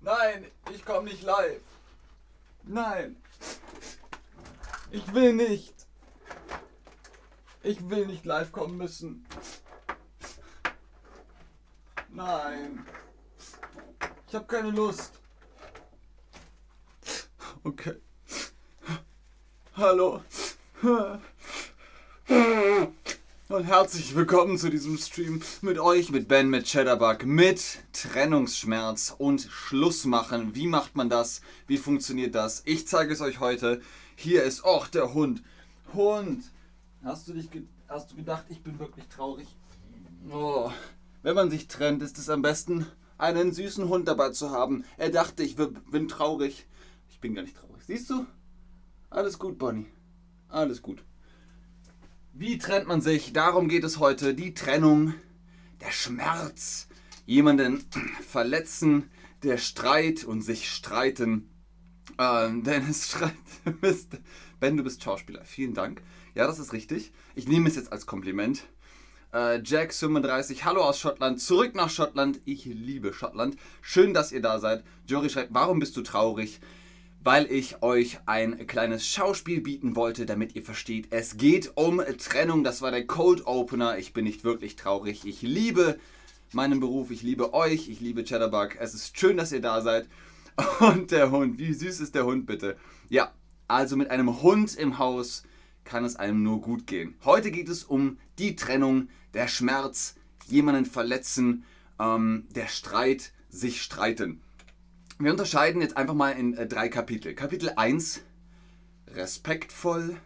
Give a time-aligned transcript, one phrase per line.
[0.00, 1.60] Nein, ich komme nicht live.
[2.62, 3.16] Nein.
[4.90, 5.74] Ich will nicht.
[7.62, 9.26] Ich will nicht live kommen müssen.
[12.10, 12.86] Nein.
[14.28, 15.12] Ich habe keine Lust.
[17.64, 18.00] Okay.
[19.76, 20.22] Hallo.
[23.48, 29.42] Und herzlich willkommen zu diesem Stream mit euch, mit Ben, mit Cheddarbug, mit Trennungsschmerz und
[29.42, 30.56] Schlussmachen.
[30.56, 31.42] Wie macht man das?
[31.68, 32.64] Wie funktioniert das?
[32.64, 33.80] Ich zeige es euch heute.
[34.16, 35.44] Hier ist, auch der Hund.
[35.94, 36.42] Hund.
[37.04, 37.48] Hast du dich,
[37.86, 39.46] hast du gedacht, ich bin wirklich traurig?
[40.28, 40.72] Oh.
[41.22, 42.84] Wenn man sich trennt, ist es am besten,
[43.16, 44.84] einen süßen Hund dabei zu haben.
[44.96, 46.66] Er dachte, ich bin traurig.
[47.10, 47.84] Ich bin gar nicht traurig.
[47.86, 48.26] Siehst du?
[49.08, 49.86] Alles gut, Bonnie.
[50.48, 51.04] Alles gut.
[52.38, 53.32] Wie trennt man sich?
[53.32, 54.34] Darum geht es heute.
[54.34, 55.14] Die Trennung,
[55.80, 56.86] der Schmerz,
[57.24, 57.82] jemanden
[58.28, 59.08] verletzen,
[59.42, 61.48] der Streit und sich streiten.
[62.18, 63.32] Ähm, denn es schreit,
[63.64, 64.18] du bist,
[64.60, 65.46] Ben, du bist Schauspieler.
[65.46, 66.02] Vielen Dank.
[66.34, 67.10] Ja, das ist richtig.
[67.34, 68.66] Ich nehme es jetzt als Kompliment.
[69.32, 72.42] Äh, Jack35, hallo aus Schottland, zurück nach Schottland.
[72.44, 73.56] Ich liebe Schottland.
[73.80, 74.84] Schön, dass ihr da seid.
[75.06, 76.60] Jory schreibt, warum bist du traurig?
[77.26, 82.62] Weil ich euch ein kleines Schauspiel bieten wollte, damit ihr versteht, es geht um Trennung.
[82.62, 83.98] Das war der Cold Opener.
[83.98, 85.26] Ich bin nicht wirklich traurig.
[85.26, 85.98] Ich liebe
[86.52, 88.76] meinen Beruf, ich liebe euch, ich liebe Cheddarbug.
[88.78, 90.08] Es ist schön, dass ihr da seid.
[90.78, 92.76] Und der Hund, wie süß ist der Hund bitte?
[93.08, 93.32] Ja,
[93.66, 95.42] also mit einem Hund im Haus
[95.82, 97.16] kann es einem nur gut gehen.
[97.24, 100.14] Heute geht es um die Trennung, der Schmerz,
[100.46, 101.64] jemanden verletzen,
[101.98, 104.42] ähm, der Streit, sich streiten.
[105.18, 107.34] Wir unterscheiden jetzt einfach mal in äh, drei Kapitel.
[107.34, 108.22] Kapitel 1,
[109.08, 110.16] respektvoll,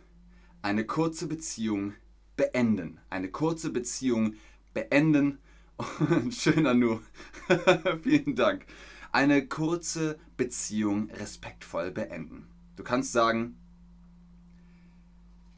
[0.63, 1.95] eine kurze Beziehung
[2.37, 2.99] beenden.
[3.09, 4.35] Eine kurze Beziehung
[4.75, 5.39] beenden.
[6.31, 7.03] Schöner nur.
[8.03, 8.67] Vielen Dank.
[9.13, 12.49] Eine kurze Beziehung respektvoll beenden.
[12.77, 13.57] Du kannst sagen,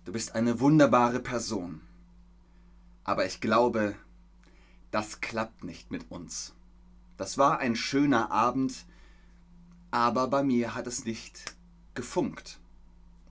[0.04, 1.80] Du bist eine wunderbare Person.
[3.04, 3.94] Aber ich glaube,
[4.90, 6.54] das klappt nicht mit uns.
[7.16, 8.84] Das war ein schöner Abend,
[9.92, 11.54] aber bei mir hat es nicht
[11.94, 12.58] gefunkt.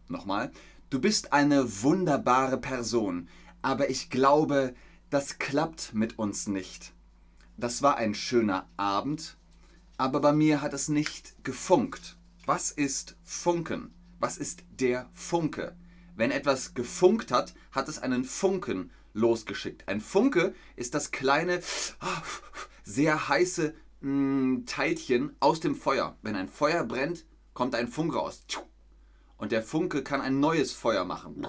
[0.07, 0.51] Nochmal,
[0.89, 3.27] du bist eine wunderbare Person,
[3.61, 4.73] aber ich glaube,
[5.09, 6.93] das klappt mit uns nicht.
[7.57, 9.37] Das war ein schöner Abend,
[9.97, 12.17] aber bei mir hat es nicht gefunkt.
[12.45, 13.93] Was ist Funken?
[14.19, 15.75] Was ist der Funke?
[16.15, 19.87] Wenn etwas gefunkt hat, hat es einen Funken losgeschickt.
[19.87, 21.61] Ein Funke ist das kleine,
[22.83, 26.17] sehr heiße mm, Teilchen aus dem Feuer.
[26.21, 28.43] Wenn ein Feuer brennt, kommt ein Funke raus.
[29.37, 31.45] Und der Funke kann ein neues Feuer machen.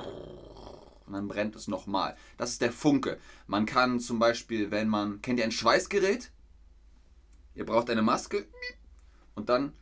[1.07, 2.17] Und dann brennt es nochmal.
[2.39, 3.19] Das ist der Funke.
[3.47, 6.31] Man kann zum Beispiel, wenn man, kennt ihr ein Schweißgerät?
[7.55, 8.47] Ihr braucht eine Maske
[9.35, 9.75] und dann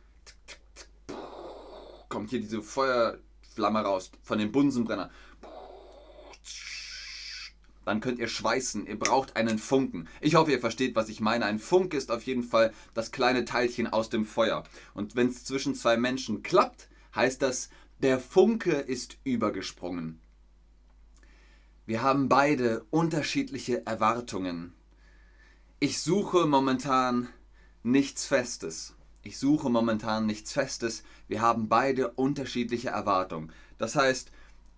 [2.09, 3.17] kommt hier diese Feuer,
[3.53, 5.09] Flamme raus von dem Bunsenbrenner.
[7.91, 8.87] Dann könnt ihr schweißen.
[8.87, 10.07] Ihr braucht einen Funken.
[10.21, 11.43] Ich hoffe, ihr versteht, was ich meine.
[11.43, 14.63] Ein Funke ist auf jeden Fall das kleine Teilchen aus dem Feuer.
[14.93, 17.69] Und wenn es zwischen zwei Menschen klappt, heißt das,
[17.99, 20.21] der Funke ist übergesprungen.
[21.85, 24.73] Wir haben beide unterschiedliche Erwartungen.
[25.81, 27.27] Ich suche momentan
[27.83, 28.95] nichts Festes.
[29.21, 31.03] Ich suche momentan nichts Festes.
[31.27, 33.51] Wir haben beide unterschiedliche Erwartungen.
[33.77, 34.31] Das heißt,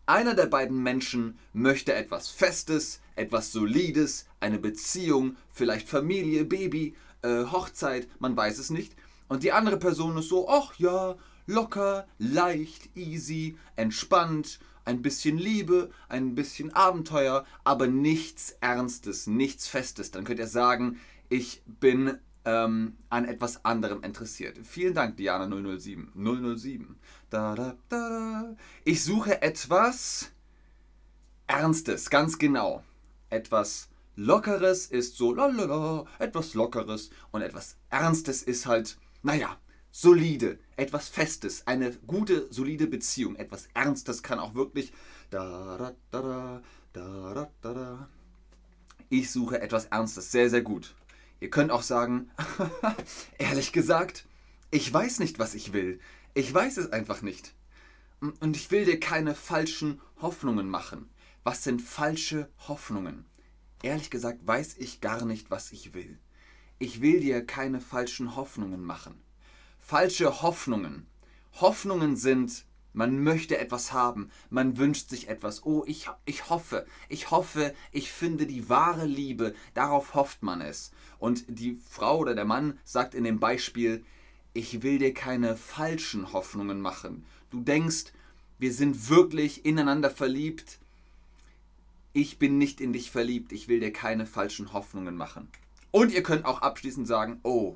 [0.05, 7.45] einer der beiden Menschen möchte etwas Festes, etwas Solides, eine Beziehung, vielleicht Familie, Baby, äh,
[7.45, 8.95] Hochzeit, man weiß es nicht.
[9.29, 11.15] Und die andere Person ist so, ach ja,
[11.47, 20.11] locker, leicht, easy, entspannt, ein bisschen Liebe, ein bisschen Abenteuer, aber nichts Ernstes, nichts Festes.
[20.11, 20.99] Dann könnt ihr sagen,
[21.29, 24.59] ich bin ähm, an etwas anderem interessiert.
[24.63, 26.11] Vielen Dank, Diana 007.
[26.15, 26.95] 007.
[27.29, 28.55] Da, da, da.
[28.83, 30.31] Ich suche etwas
[31.47, 32.83] Ernstes, ganz genau.
[33.29, 39.57] Etwas Lockeres ist so lalala, etwas Lockeres und etwas Ernstes ist halt, naja,
[39.91, 43.35] solide, etwas Festes, eine gute, solide Beziehung.
[43.35, 44.93] Etwas Ernstes kann auch wirklich
[45.29, 46.61] da, da, da,
[46.93, 48.09] da, da, da, da.
[49.09, 50.95] Ich suche etwas Ernstes, sehr, sehr gut.
[51.43, 52.31] Ihr könnt auch sagen,
[53.37, 54.25] ehrlich gesagt,
[54.71, 55.99] ich weiß nicht, was ich will.
[56.33, 57.53] Ich weiß es einfach nicht.
[58.21, 61.09] Und ich will dir keine falschen Hoffnungen machen.
[61.43, 63.25] Was sind falsche Hoffnungen?
[63.81, 66.17] Ehrlich gesagt weiß ich gar nicht, was ich will.
[66.79, 69.21] Ich will dir keine falschen Hoffnungen machen.
[69.81, 71.07] Falsche Hoffnungen.
[71.59, 72.63] Hoffnungen sind
[72.93, 75.65] Man möchte etwas haben, man wünscht sich etwas.
[75.65, 79.55] Oh, ich, ich hoffe, ich hoffe, ich finde die wahre Liebe.
[79.73, 80.91] Darauf hofft man es.
[81.17, 84.05] Und die Frau oder der Mann sagt in dem Beispiel,
[84.53, 87.25] ich will dir keine falschen Hoffnungen machen.
[87.49, 88.13] Du denkst,
[88.59, 90.79] wir sind wirklich ineinander verliebt.
[92.13, 95.47] Ich bin nicht in dich verliebt, ich will dir keine falschen Hoffnungen machen.
[95.89, 97.75] Und ihr könnt auch abschließend sagen, oh,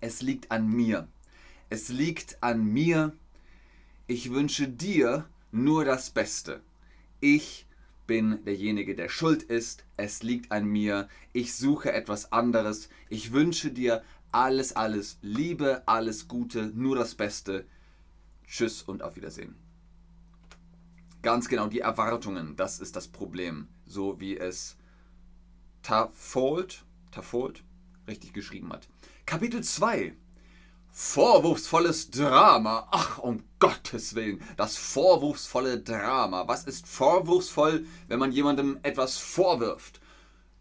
[0.00, 1.08] es liegt an mir.
[1.68, 3.12] Es liegt an mir,
[4.10, 6.62] ich wünsche dir nur das Beste.
[7.20, 7.68] Ich
[8.08, 9.84] bin derjenige, der schuld ist.
[9.96, 11.08] Es liegt an mir.
[11.32, 12.88] Ich suche etwas anderes.
[13.08, 14.02] Ich wünsche dir
[14.32, 17.66] alles, alles Liebe, alles Gute, nur das Beste.
[18.48, 19.54] Tschüss und auf Wiedersehen.
[21.22, 23.68] Ganz genau, die Erwartungen, das ist das Problem.
[23.86, 24.76] So wie es
[25.82, 27.62] Tafold, Tafold
[28.08, 28.88] richtig geschrieben hat.
[29.24, 30.16] Kapitel 2
[30.92, 32.88] Vorwurfsvolles Drama.
[32.90, 36.48] Ach, um Gottes Willen, das vorwurfsvolle Drama.
[36.48, 40.00] Was ist vorwurfsvoll, wenn man jemandem etwas vorwirft?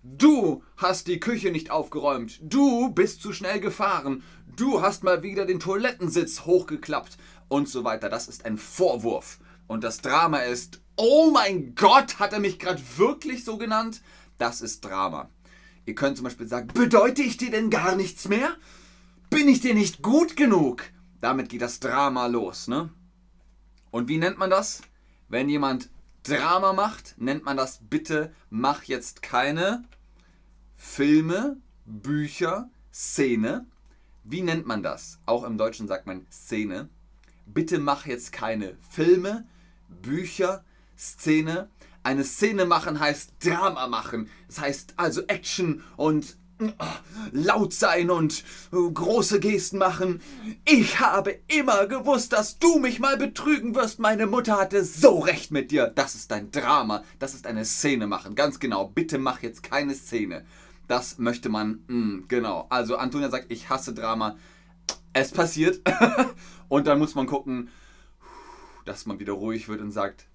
[0.03, 2.39] Du hast die Küche nicht aufgeräumt.
[2.41, 4.23] Du bist zu schnell gefahren.
[4.55, 7.17] Du hast mal wieder den Toilettensitz hochgeklappt
[7.47, 8.09] und so weiter.
[8.09, 9.39] Das ist ein Vorwurf.
[9.67, 14.01] Und das Drama ist, oh mein Gott, hat er mich gerade wirklich so genannt?
[14.37, 15.29] Das ist Drama.
[15.85, 18.55] Ihr könnt zum Beispiel sagen, bedeute ich dir denn gar nichts mehr?
[19.29, 20.83] Bin ich dir nicht gut genug?
[21.21, 22.89] Damit geht das Drama los, ne?
[23.91, 24.81] Und wie nennt man das?
[25.27, 25.89] Wenn jemand
[26.23, 29.83] Drama macht, nennt man das bitte, mach jetzt keine
[30.75, 33.67] Filme, Bücher, Szene.
[34.23, 35.19] Wie nennt man das?
[35.25, 36.89] Auch im Deutschen sagt man Szene.
[37.45, 39.47] Bitte mach jetzt keine Filme,
[39.89, 40.63] Bücher,
[40.97, 41.69] Szene.
[42.01, 44.29] Eine Szene machen heißt Drama machen.
[44.47, 46.37] Das heißt also Action und
[47.31, 50.21] laut sein und äh, große Gesten machen.
[50.65, 53.99] Ich habe immer gewusst, dass du mich mal betrügen wirst.
[53.99, 55.87] Meine Mutter hatte so recht mit dir.
[55.87, 57.03] Das ist ein Drama.
[57.17, 58.35] Das ist eine Szene machen.
[58.35, 58.87] Ganz genau.
[58.87, 60.45] Bitte mach jetzt keine Szene.
[60.87, 61.83] Das möchte man.
[61.87, 62.67] Mh, mm, genau.
[62.69, 64.37] Also Antonia sagt, ich hasse Drama.
[65.13, 65.81] Es passiert.
[66.67, 67.69] und dann muss man gucken,
[68.85, 70.25] dass man wieder ruhig wird und sagt,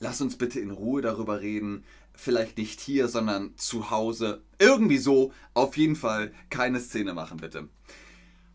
[0.00, 1.84] lass uns bitte in Ruhe darüber reden
[2.16, 4.42] vielleicht nicht hier, sondern zu Hause.
[4.58, 5.32] Irgendwie so.
[5.54, 7.68] Auf jeden Fall keine Szene machen, bitte.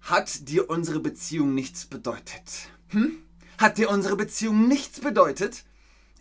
[0.01, 2.69] Hat dir unsere Beziehung nichts bedeutet?
[2.89, 3.17] Hm?
[3.57, 5.63] Hat dir unsere Beziehung nichts bedeutet?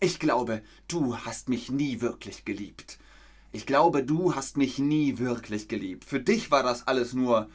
[0.00, 2.98] Ich glaube, du hast mich nie wirklich geliebt.
[3.52, 6.04] Ich glaube, du hast mich nie wirklich geliebt.
[6.04, 7.48] Für dich war das alles nur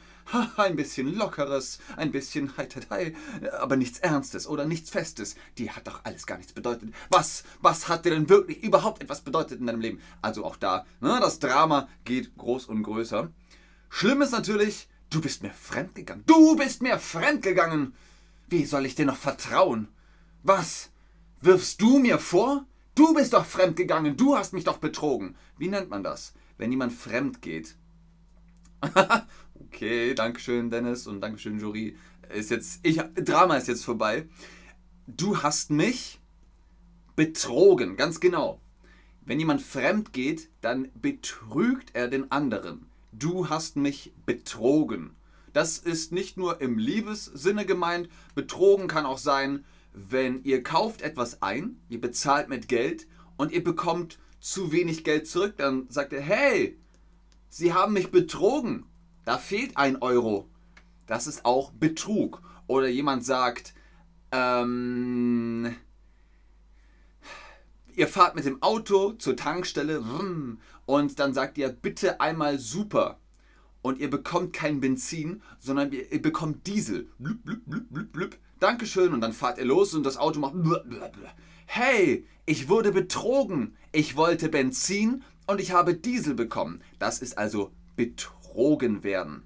[0.56, 3.14] ein bisschen Lockeres, ein bisschen Heitertei,
[3.58, 5.36] aber nichts Ernstes oder nichts Festes.
[5.58, 6.92] Die hat doch alles gar nichts bedeutet.
[7.10, 10.00] Was, was hat dir denn wirklich überhaupt etwas bedeutet in deinem Leben?
[10.22, 13.30] Also auch da, ne, das Drama geht groß und größer.
[13.88, 16.24] Schlimm ist natürlich, du bist mir fremdgegangen.
[16.26, 17.94] Du bist mir fremdgegangen.
[18.48, 19.88] Wie soll ich dir noch vertrauen?
[20.42, 20.90] Was?
[21.40, 22.64] Wirfst du mir vor?
[22.94, 25.36] Du bist doch fremdgegangen, du hast mich doch betrogen.
[25.58, 26.32] Wie nennt man das?
[26.56, 27.76] Wenn jemand fremd geht.
[29.76, 31.96] okay, Dankeschön, Dennis und Dankeschön, Jury.
[32.34, 34.26] Ist jetzt, ich, Drama ist jetzt vorbei.
[35.06, 36.18] Du hast mich
[37.14, 38.58] betrogen, ganz genau.
[39.20, 42.86] Wenn jemand fremd geht, dann betrügt er den anderen.
[43.12, 45.14] Du hast mich betrogen.
[45.52, 48.08] Das ist nicht nur im Liebessinne gemeint.
[48.34, 53.06] Betrogen kann auch sein, wenn ihr kauft etwas ein, ihr bezahlt mit Geld
[53.36, 56.78] und ihr bekommt zu wenig Geld zurück, dann sagt ihr, hey,
[57.50, 58.86] Sie haben mich betrogen.
[59.26, 60.48] Da fehlt ein Euro.
[61.08, 62.42] Das ist auch Betrug.
[62.68, 63.74] Oder jemand sagt,
[64.30, 65.74] ähm,
[67.96, 70.00] ihr fahrt mit dem Auto zur Tankstelle
[70.86, 73.18] und dann sagt ihr bitte einmal super.
[73.82, 77.08] Und ihr bekommt kein Benzin, sondern ihr, bekommt Diesel.
[77.18, 79.12] Blub, blub, blub, blub, Dankeschön.
[79.12, 80.54] Und dann fahrt ihr los und das Auto macht.
[81.66, 83.76] Hey, ich wurde betrogen.
[83.90, 86.80] Ich wollte Benzin und ich habe Diesel bekommen.
[87.00, 87.72] Das ist also
[88.56, 89.42] betrogen werden.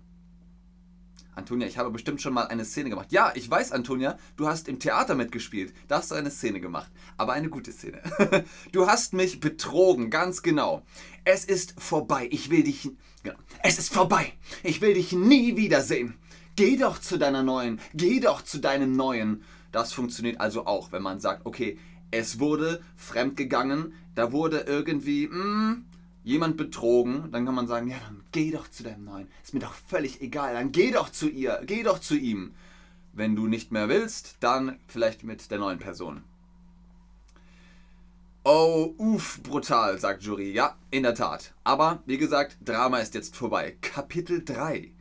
[1.34, 3.10] Antonia, ich habe bestimmt schon mal eine Szene gemacht.
[3.10, 5.72] Ja, ich weiß, Antonia, du hast im Theater mitgespielt.
[5.88, 6.90] Da hast du eine Szene gemacht.
[7.16, 8.02] Aber eine gute Szene.
[8.72, 10.82] Du hast mich betrogen, ganz genau.
[11.24, 12.28] Es ist vorbei.
[12.30, 12.90] Ich will dich.
[13.22, 13.38] Genau.
[13.62, 14.32] Es ist vorbei.
[14.62, 16.14] Ich will dich nie wiedersehen.
[16.56, 17.80] Geh doch zu deiner neuen.
[17.94, 19.42] Geh doch zu deinem neuen.
[19.72, 21.78] Das funktioniert also auch, wenn man sagt, okay,
[22.10, 25.84] es wurde fremdgegangen, da wurde irgendwie, mh, hm,
[26.22, 29.28] jemand betrogen, dann kann man sagen, ja, dann geh doch zu deinem Neuen.
[29.42, 32.54] Ist mir doch völlig egal, dann geh doch zu ihr, geh doch zu ihm.
[33.12, 36.22] Wenn du nicht mehr willst, dann vielleicht mit der neuen Person.
[38.44, 40.52] Oh, uff, brutal, sagt Jury.
[40.52, 41.52] Ja, in der Tat.
[41.62, 43.76] Aber, wie gesagt, Drama ist jetzt vorbei.
[43.82, 44.92] Kapitel 3.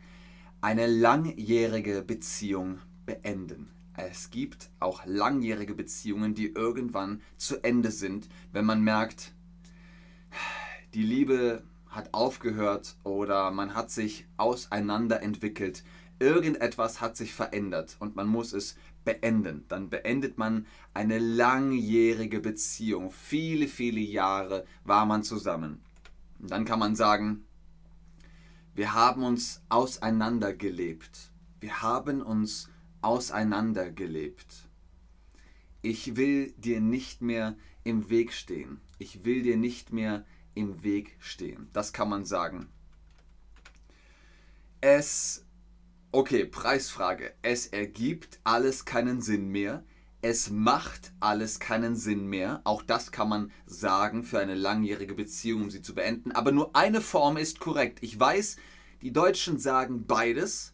[0.60, 3.72] Eine langjährige Beziehung beenden.
[3.96, 9.34] es gibt auch langjährige Beziehungen, die irgendwann zu Ende sind, wenn man merkt,
[10.94, 15.84] die Liebe hat aufgehört oder man hat sich auseinander entwickelt.
[16.20, 19.66] Irgendetwas hat sich verändert und man muss es beenden.
[19.70, 23.12] Dann beendet man eine langjährige Beziehung.
[23.12, 25.82] Viele, viele Jahre war man zusammen.
[26.40, 27.46] Und dann kann man sagen,
[28.76, 31.32] wir haben uns auseinandergelebt.
[31.60, 32.70] Wir haben uns
[33.02, 34.70] auseinandergelebt.
[35.82, 38.82] Ich will dir nicht mehr im Weg stehen.
[38.98, 41.70] Ich will dir nicht mehr im Weg stehen.
[41.74, 42.70] Das kann man sagen.
[44.82, 45.46] Es,
[46.12, 47.34] okay, Preisfrage.
[47.42, 49.84] Es ergibt alles keinen Sinn mehr.
[50.22, 52.62] Es macht alles keinen Sinn mehr.
[52.66, 56.34] Auch das kann man sagen für eine langjährige Beziehung, um sie zu beenden.
[56.34, 58.00] Aber nur eine Form ist korrekt.
[58.02, 58.58] Ich weiß,
[59.02, 60.74] die Deutschen sagen beides.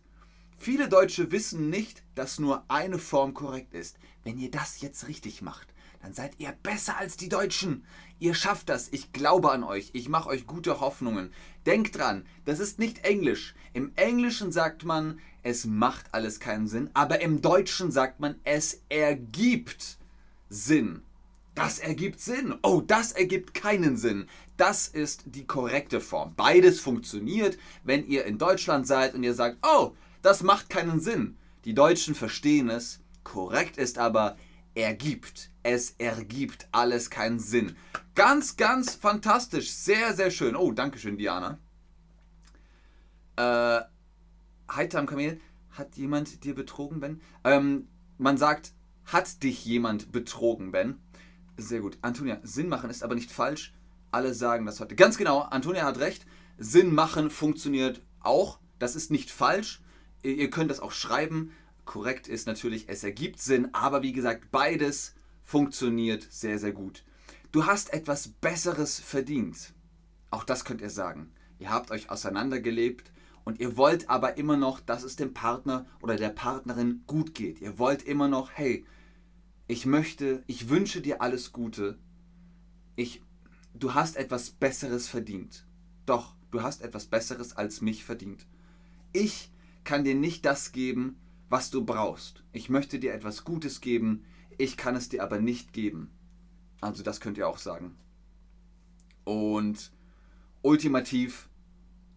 [0.58, 3.98] Viele Deutsche wissen nicht, dass nur eine Form korrekt ist.
[4.24, 5.68] Wenn ihr das jetzt richtig macht,
[6.06, 7.84] dann seid ihr besser als die Deutschen.
[8.20, 8.90] Ihr schafft das.
[8.92, 9.90] Ich glaube an euch.
[9.94, 11.34] Ich mache euch gute Hoffnungen.
[11.66, 13.56] Denkt dran, das ist nicht Englisch.
[13.74, 18.84] Im Englischen sagt man, es macht alles keinen Sinn, aber im Deutschen sagt man, es
[18.88, 19.98] ergibt
[20.48, 21.02] Sinn.
[21.56, 22.54] Das ergibt Sinn.
[22.62, 24.28] Oh, das ergibt keinen Sinn.
[24.58, 26.36] Das ist die korrekte Form.
[26.36, 31.36] Beides funktioniert, wenn ihr in Deutschland seid und ihr sagt, oh, das macht keinen Sinn.
[31.64, 33.00] Die Deutschen verstehen es.
[33.24, 34.38] Korrekt ist aber
[34.76, 35.52] ergibt.
[35.64, 37.76] Es ergibt alles keinen Sinn.
[38.14, 39.72] Ganz, ganz fantastisch.
[39.72, 40.56] Sehr, sehr schön.
[40.56, 41.58] Oh, danke schön, Diana.
[43.38, 43.82] Äh,
[44.72, 45.42] Heitam Kamel,
[45.72, 47.22] hat jemand dir betrogen, Ben?
[47.44, 48.74] Ähm, man sagt,
[49.06, 51.00] hat dich jemand betrogen, Ben?
[51.58, 51.98] Sehr gut.
[52.02, 53.74] Antonia, Sinn machen ist aber nicht falsch.
[54.12, 54.96] Alle sagen das heute.
[54.96, 56.26] Ganz genau, Antonia hat recht.
[56.58, 58.60] Sinn machen funktioniert auch.
[58.80, 59.82] Das ist nicht falsch.
[60.24, 61.52] Ihr könnt das auch schreiben.
[61.86, 67.04] Korrekt ist natürlich, es ergibt Sinn, aber wie gesagt, beides funktioniert sehr, sehr gut.
[67.52, 69.74] Du hast etwas Besseres verdient.
[70.32, 71.32] Auch das könnt ihr sagen.
[71.60, 73.12] Ihr habt euch auseinandergelebt
[73.46, 77.62] und ihr wollt aber immer noch, dass es dem Partner oder der Partnerin gut geht.
[77.62, 78.86] Ihr wollt immer noch, hey,
[79.68, 81.98] ich möchte, ich wünsche dir alles Gute.
[82.96, 83.24] Ich,
[83.74, 85.66] du hast etwas Besseres verdient.
[86.06, 88.46] Doch, du hast etwas Besseres als mich verdient.
[89.14, 89.52] Ich
[89.84, 91.18] kann dir nicht das geben,
[91.50, 92.44] was du brauchst.
[92.52, 94.26] Ich möchte dir etwas Gutes geben,
[94.58, 96.12] ich kann es dir aber nicht geben.
[96.82, 97.96] Also das könnt ihr auch sagen.
[99.24, 99.92] Und
[100.62, 101.50] ultimativ,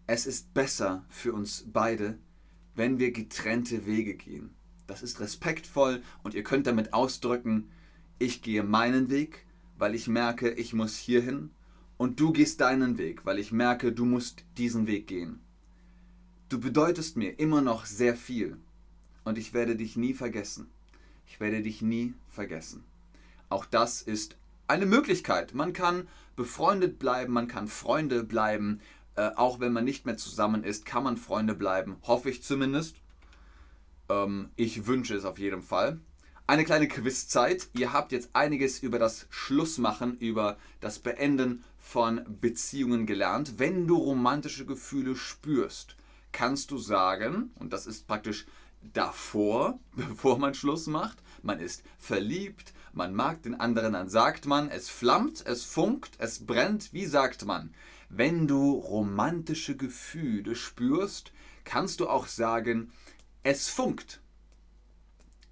[0.07, 2.17] es ist besser für uns beide,
[2.75, 4.55] wenn wir getrennte Wege gehen.
[4.87, 7.69] Das ist respektvoll und ihr könnt damit ausdrücken,
[8.17, 9.45] ich gehe meinen Weg,
[9.77, 11.51] weil ich merke, ich muss hierhin
[11.97, 15.41] und du gehst deinen Weg, weil ich merke, du musst diesen Weg gehen.
[16.49, 18.57] Du bedeutest mir immer noch sehr viel
[19.29, 20.71] und ich werde dich nie vergessen.
[21.27, 22.83] Ich werde dich nie vergessen.
[23.47, 24.35] Auch das ist
[24.67, 25.53] eine Möglichkeit.
[25.53, 28.81] Man kann befreundet bleiben, man kann Freunde bleiben.
[29.15, 31.97] Äh, auch wenn man nicht mehr zusammen ist, kann man Freunde bleiben.
[32.01, 32.95] Hoffe ich zumindest.
[34.09, 35.99] Ähm, ich wünsche es auf jeden Fall.
[36.47, 37.69] Eine kleine Quizzeit.
[37.73, 43.59] Ihr habt jetzt einiges über das Schlussmachen, über das Beenden von Beziehungen gelernt.
[43.59, 45.95] Wenn du romantische Gefühle spürst,
[46.31, 48.47] kannst du sagen, und das ist praktisch
[48.81, 54.69] davor, bevor man Schluss macht, man ist verliebt, man mag den anderen, dann sagt man,
[54.69, 57.73] es flammt, es funkt, es brennt, wie sagt man?
[58.09, 61.31] Wenn du romantische Gefühle spürst,
[61.63, 62.91] kannst du auch sagen,
[63.43, 64.21] es funkt.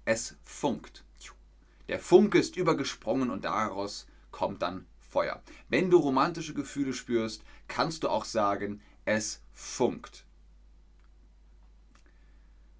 [0.04, 1.04] Es funkt.
[1.88, 5.42] Der Funke ist übergesprungen und daraus kommt dann Feuer.
[5.70, 10.26] Wenn du romantische Gefühle spürst, kannst du auch sagen, es funkt.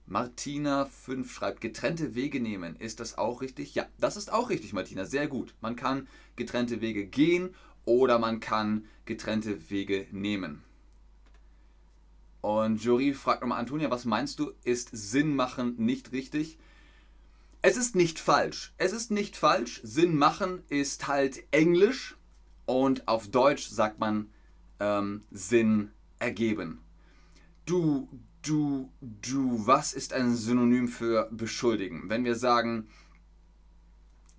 [0.09, 2.77] Martina 5 schreibt, getrennte Wege nehmen.
[2.77, 3.75] Ist das auch richtig?
[3.75, 5.05] Ja, das ist auch richtig, Martina.
[5.05, 5.55] Sehr gut.
[5.61, 10.62] Man kann getrennte Wege gehen oder man kann getrennte Wege nehmen.
[12.41, 14.53] Und Jory fragt nochmal, Antonia, was meinst du?
[14.65, 16.59] Ist Sinn machen nicht richtig?
[17.61, 18.73] Es ist nicht falsch.
[18.79, 19.81] Es ist nicht falsch.
[19.83, 22.17] Sinn machen ist halt Englisch
[22.65, 24.31] und auf Deutsch sagt man
[24.81, 26.81] ähm, Sinn ergeben.
[27.67, 28.09] Du
[28.49, 32.09] du, du, was ist ein Synonym für beschuldigen?
[32.09, 32.88] Wenn wir sagen,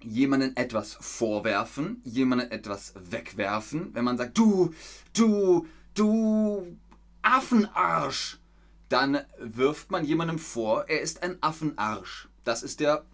[0.02, 4.74] jemanden etwas vorwerfen, jemanden etwas wegwerfen, wenn man sagt, du,
[5.14, 6.78] du, du
[7.22, 8.40] Affenarsch,
[8.88, 12.30] dann wirft man jemandem vor, er ist ein Affenarsch.
[12.44, 13.06] Das ist der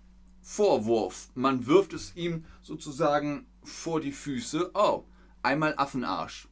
[0.42, 1.30] Vorwurf.
[1.34, 4.72] Man wirft es ihm sozusagen vor die Füße.
[4.74, 5.04] Oh,
[5.42, 6.48] einmal Affenarsch.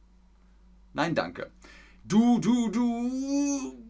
[0.92, 1.50] Nein, danke.
[2.04, 3.83] Du, du, du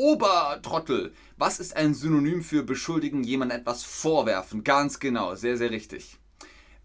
[0.00, 1.12] Obertrottel.
[1.36, 4.64] Was ist ein Synonym für beschuldigen, jemand etwas vorwerfen?
[4.64, 6.16] Ganz genau, sehr, sehr richtig.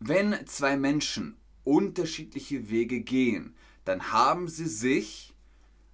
[0.01, 3.55] Wenn zwei Menschen unterschiedliche Wege gehen,
[3.86, 5.34] dann haben sie sich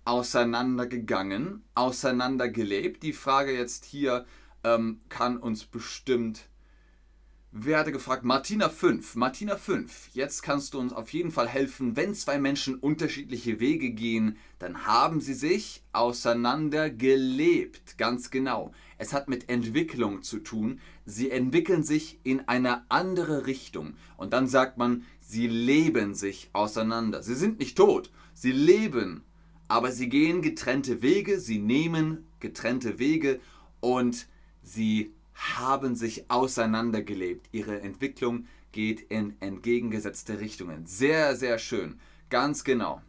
[0.04, 3.04] auseinandergegangen, auseinandergelebt.
[3.04, 4.26] Die Frage jetzt hier
[4.64, 6.50] ähm, kann uns bestimmt
[7.52, 9.16] werde gefragt, Martina 5.
[9.16, 11.98] Martina 5, jetzt kannst du uns auf jeden Fall helfen.
[11.98, 17.98] Wenn zwei Menschen unterschiedliche Wege gehen, dann haben sie sich auseinandergelebt.
[17.98, 18.72] Ganz genau.
[18.98, 20.80] Es hat mit Entwicklung zu tun.
[21.06, 23.96] Sie entwickeln sich in eine andere Richtung.
[24.16, 27.22] Und dann sagt man, sie leben sich auseinander.
[27.22, 29.26] Sie sind nicht tot, sie leben.
[29.68, 33.42] Aber sie gehen getrennte Wege, sie nehmen getrennte Wege
[33.80, 34.28] und
[34.64, 37.50] sie haben sich auseinandergelebt.
[37.52, 40.86] Ihre Entwicklung geht in entgegengesetzte Richtungen.
[40.86, 42.00] Sehr, sehr schön.
[42.30, 43.02] Ganz genau.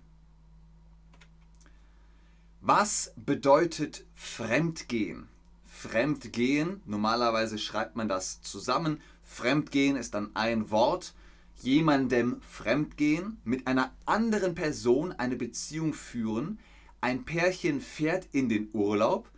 [2.61, 5.29] Was bedeutet Fremdgehen?
[5.67, 9.01] Fremdgehen, normalerweise schreibt man das zusammen.
[9.25, 11.15] Fremdgehen ist dann ein Wort.
[11.61, 16.59] Jemandem fremdgehen, mit einer anderen Person eine Beziehung führen.
[17.01, 19.29] Ein Pärchen fährt in den Urlaub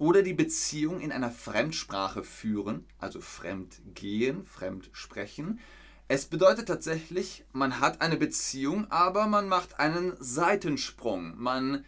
[0.00, 5.60] oder die Beziehung in einer Fremdsprache führen, also fremdgehen, fremdsprechen.
[6.08, 11.34] Es bedeutet tatsächlich, man hat eine Beziehung, aber man macht einen Seitensprung.
[11.36, 11.84] Man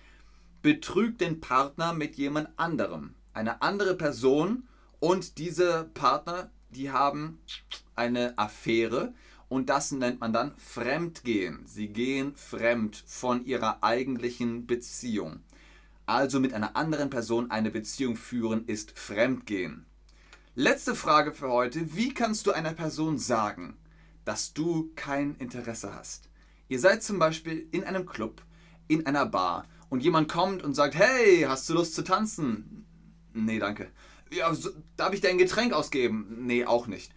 [0.60, 3.14] betrügt den Partner mit jemand anderem.
[3.32, 4.68] Eine andere Person
[5.00, 7.40] und diese Partner, die haben
[7.96, 9.14] eine Affäre
[9.48, 11.64] und das nennt man dann Fremdgehen.
[11.64, 15.40] Sie gehen fremd von ihrer eigentlichen Beziehung
[16.12, 19.86] also mit einer anderen Person eine Beziehung führen, ist Fremdgehen.
[20.54, 21.96] Letzte Frage für heute.
[21.96, 23.78] Wie kannst du einer Person sagen,
[24.26, 26.28] dass du kein Interesse hast?
[26.68, 28.42] Ihr seid zum Beispiel in einem Club,
[28.88, 32.84] in einer Bar und jemand kommt und sagt, hey, hast du Lust zu tanzen?
[33.32, 33.90] Nee, danke.
[34.30, 36.26] Ja, so, darf ich dir ein Getränk ausgeben?
[36.40, 37.12] Nee, auch nicht.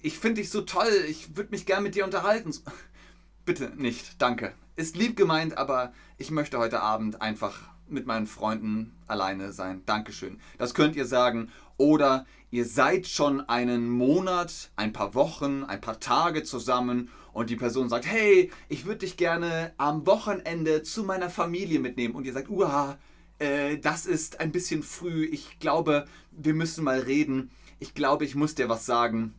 [0.00, 2.52] Ich finde dich so toll, ich würde mich gern mit dir unterhalten.
[3.44, 4.54] Bitte nicht, danke.
[4.76, 9.82] Ist lieb gemeint, aber ich möchte heute Abend einfach mit meinen Freunden alleine sein.
[9.86, 10.40] Dankeschön.
[10.58, 11.50] Das könnt ihr sagen.
[11.76, 17.56] Oder ihr seid schon einen Monat, ein paar Wochen, ein paar Tage zusammen und die
[17.56, 22.14] Person sagt, hey, ich würde dich gerne am Wochenende zu meiner Familie mitnehmen.
[22.14, 22.98] Und ihr sagt, uha,
[23.38, 25.26] äh, das ist ein bisschen früh.
[25.26, 27.50] Ich glaube, wir müssen mal reden.
[27.78, 29.34] Ich glaube, ich muss dir was sagen.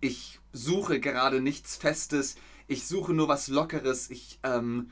[0.00, 2.36] Ich suche gerade nichts Festes.
[2.66, 4.08] Ich suche nur was Lockeres.
[4.08, 4.90] Ich, ähm,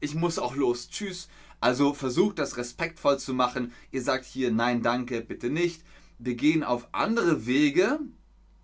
[0.00, 0.88] ich muss auch los.
[0.88, 1.28] Tschüss.
[1.64, 3.72] Also versucht das respektvoll zu machen.
[3.90, 5.82] Ihr sagt hier nein, danke, bitte nicht.
[6.18, 8.00] Wir gehen auf andere Wege,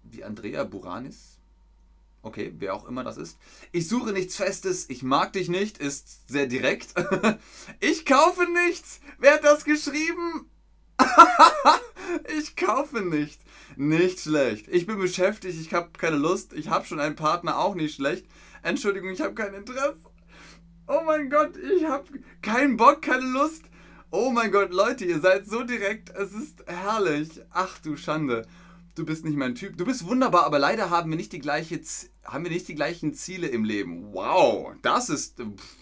[0.03, 1.39] wie Andrea Buranis.
[2.21, 3.39] Okay, wer auch immer das ist.
[3.73, 6.93] Ich suche nichts Festes, ich mag dich nicht, ist sehr direkt.
[7.81, 9.01] ich kaufe nichts.
[9.19, 10.51] Wer hat das geschrieben?
[12.39, 13.41] ich kaufe nicht.
[13.77, 14.69] Nicht schlecht.
[14.69, 16.53] Ich bin beschäftigt, ich habe keine Lust.
[16.53, 18.27] Ich habe schon einen Partner, auch nicht schlecht.
[18.63, 19.97] Entschuldigung, ich habe kein Interesse.
[20.93, 22.05] Oh mein Gott, ich habe
[22.43, 23.63] keinen Bock, keine Lust.
[24.11, 26.11] Oh mein Gott, Leute, ihr seid so direkt.
[26.17, 27.29] Es ist herrlich.
[27.53, 28.45] Ach du Schande.
[28.97, 29.77] Du bist nicht mein Typ.
[29.77, 31.81] Du bist wunderbar, aber leider haben wir nicht die gleiche
[32.25, 34.13] haben wir nicht die gleichen Ziele im Leben.
[34.13, 35.37] Wow, das ist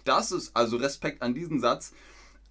[0.04, 1.94] das ist also Respekt an diesen Satz.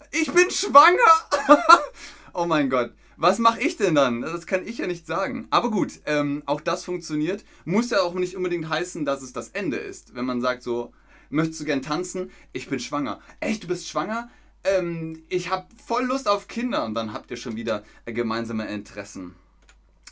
[0.09, 1.59] Ich bin schwanger.
[2.33, 2.91] oh mein Gott.
[3.17, 4.23] Was mache ich denn dann?
[4.23, 5.45] Das kann ich ja nicht sagen.
[5.51, 7.45] Aber gut, ähm, auch das funktioniert.
[7.65, 10.15] Muss ja auch nicht unbedingt heißen, dass es das Ende ist.
[10.15, 10.91] Wenn man sagt so,
[11.29, 12.31] möchtest du gern tanzen?
[12.53, 13.19] Ich bin schwanger.
[13.39, 14.29] Echt, du bist schwanger?
[14.63, 16.85] Ähm, ich habe voll Lust auf Kinder.
[16.85, 19.35] Und dann habt ihr schon wieder äh, gemeinsame Interessen.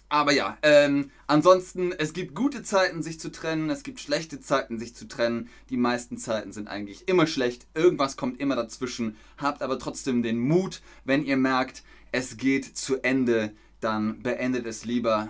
[0.08, 4.78] Aber ja, ähm, ansonsten, es gibt gute Zeiten, sich zu trennen, es gibt schlechte Zeiten,
[4.78, 5.50] sich zu trennen.
[5.70, 7.66] Die meisten Zeiten sind eigentlich immer schlecht.
[7.74, 9.18] Irgendwas kommt immer dazwischen.
[9.38, 13.52] Habt aber trotzdem den Mut, wenn ihr merkt, es geht zu Ende,
[13.82, 15.30] dann beendet es lieber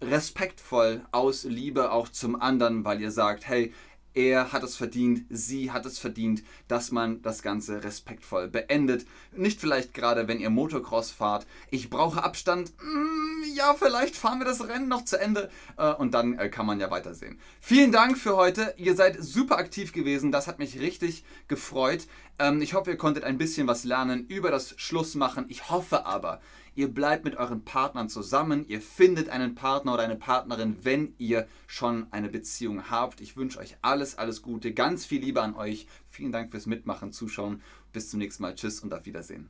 [0.00, 3.72] respektvoll aus Liebe auch zum anderen, weil ihr sagt, hey,
[4.16, 9.06] er hat es verdient, sie hat es verdient, dass man das Ganze respektvoll beendet.
[9.32, 11.46] Nicht vielleicht gerade, wenn ihr Motocross fahrt.
[11.70, 12.72] Ich brauche Abstand.
[12.82, 16.64] Mm, ja, vielleicht fahren wir das Rennen noch zu Ende äh, und dann äh, kann
[16.64, 17.38] man ja weitersehen.
[17.60, 18.74] Vielen Dank für heute.
[18.78, 20.32] Ihr seid super aktiv gewesen.
[20.32, 22.06] Das hat mich richtig gefreut.
[22.38, 25.44] Ähm, ich hoffe, ihr konntet ein bisschen was lernen über das Schlussmachen.
[25.48, 26.40] Ich hoffe aber,
[26.76, 31.48] Ihr bleibt mit euren Partnern zusammen, ihr findet einen Partner oder eine Partnerin, wenn ihr
[31.66, 33.22] schon eine Beziehung habt.
[33.22, 35.86] Ich wünsche euch alles, alles Gute, ganz viel Liebe an euch.
[36.10, 37.62] Vielen Dank fürs Mitmachen, Zuschauen.
[37.94, 38.54] Bis zum nächsten Mal.
[38.54, 39.48] Tschüss und auf Wiedersehen.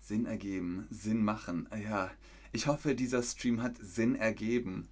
[0.00, 1.66] Sinn ergeben, Sinn machen.
[1.82, 2.10] Ja,
[2.52, 4.86] ich hoffe, dieser Stream hat Sinn ergeben.